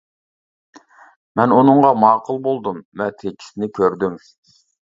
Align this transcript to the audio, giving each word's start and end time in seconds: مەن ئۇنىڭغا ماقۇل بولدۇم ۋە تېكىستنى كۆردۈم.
مەن 1.41 1.53
ئۇنىڭغا 1.57 1.93
ماقۇل 2.05 2.41
بولدۇم 2.49 2.81
ۋە 3.03 3.11
تېكىستنى 3.21 3.73
كۆردۈم. 3.81 4.21